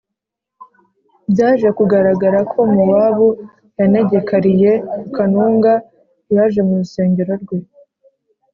Byaje 1.31 1.67
Kugaragara 1.77 2.39
Ko 2.51 2.59
Mowabu 2.73 3.27
Yanegekariye 3.79 4.71
Ku 5.01 5.07
Kanunga 5.15 5.73
Yaje 6.35 6.61
Mu 6.67 6.73
Rusengero 6.81 7.33
Rwe 7.43 7.57